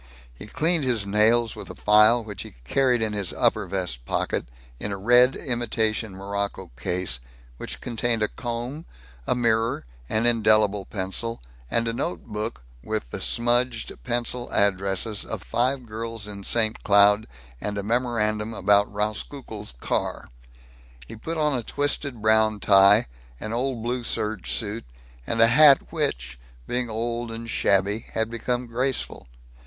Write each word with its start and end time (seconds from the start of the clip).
He 0.33 0.47
cleaned 0.47 0.83
his 0.83 1.05
nails 1.05 1.55
with 1.55 1.69
a 1.69 1.75
file 1.75 2.23
which 2.23 2.41
he 2.41 2.55
carried 2.63 3.03
in 3.03 3.13
his 3.13 3.31
upper 3.33 3.67
vest 3.67 4.03
pocket 4.03 4.47
in 4.79 4.91
a 4.91 4.97
red 4.97 5.35
imitation 5.35 6.15
morocco 6.15 6.71
case 6.75 7.19
which 7.57 7.79
contained 7.81 8.23
a 8.23 8.27
comb, 8.27 8.85
a 9.27 9.35
mirror, 9.35 9.85
an 10.09 10.25
indelible 10.25 10.85
pencil, 10.87 11.39
and 11.69 11.87
a 11.87 11.93
note 11.93 12.23
book 12.25 12.63
with 12.83 13.11
the 13.11 13.21
smudged 13.21 13.93
pencil 14.03 14.51
addresses 14.51 15.23
of 15.23 15.43
five 15.43 15.85
girls 15.85 16.25
in 16.27 16.43
St. 16.43 16.81
Cloud, 16.81 17.27
and 17.61 17.77
a 17.77 17.83
memorandum 17.83 18.55
about 18.55 18.91
Rauskukle's 18.91 19.73
car. 19.73 20.29
He 21.05 21.15
put 21.15 21.37
on 21.37 21.55
a 21.55 21.61
twisted 21.61 22.23
brown 22.23 22.59
tie, 22.59 23.05
an 23.39 23.53
old 23.53 23.83
blue 23.83 24.03
serge 24.03 24.49
suit, 24.51 24.83
and 25.27 25.39
a 25.39 25.47
hat 25.49 25.91
which, 25.93 26.39
being 26.65 26.89
old 26.89 27.29
and 27.29 27.47
shabby, 27.47 28.05
had 28.15 28.31
become 28.31 28.65
graceful. 28.65 29.27